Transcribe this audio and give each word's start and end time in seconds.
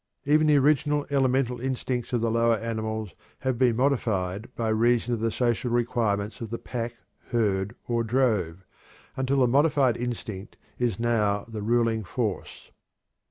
Even 0.25 0.47
the 0.47 0.57
original 0.57 1.05
elemental 1.11 1.61
instincts 1.61 2.11
of 2.11 2.21
the 2.21 2.31
lower 2.31 2.55
animals 2.55 3.13
have 3.41 3.59
been 3.59 3.75
modified 3.75 4.49
by 4.55 4.69
reason 4.69 5.13
of 5.13 5.19
the 5.19 5.29
social 5.29 5.69
requirements 5.69 6.41
of 6.41 6.49
the 6.49 6.57
pack, 6.57 6.95
herd, 7.27 7.75
or 7.87 8.03
drove, 8.03 8.65
until 9.15 9.41
the 9.41 9.47
modified 9.47 9.95
instinct 9.95 10.57
is 10.79 10.99
now 10.99 11.45
the 11.47 11.61
ruling 11.61 12.03
force. 12.03 12.71